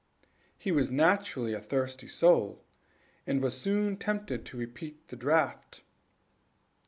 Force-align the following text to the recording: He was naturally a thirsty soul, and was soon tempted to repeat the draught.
He 0.57 0.71
was 0.71 0.89
naturally 0.89 1.53
a 1.53 1.61
thirsty 1.61 2.07
soul, 2.07 2.65
and 3.27 3.39
was 3.39 3.55
soon 3.55 3.97
tempted 3.97 4.47
to 4.47 4.57
repeat 4.57 5.09
the 5.09 5.15
draught. 5.15 5.83